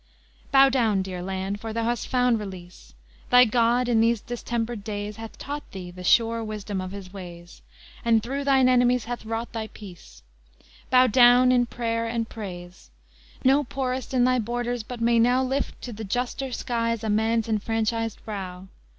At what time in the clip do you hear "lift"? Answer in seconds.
15.43-15.79